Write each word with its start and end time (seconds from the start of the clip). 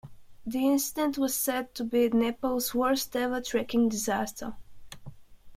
The 0.47 0.65
incident 0.67 1.19
was 1.19 1.35
said 1.35 1.75
to 1.75 1.83
be 1.83 2.09
Nepal's 2.09 2.73
worst-ever 2.73 3.39
trekking 3.39 3.87
disaster. 3.87 4.55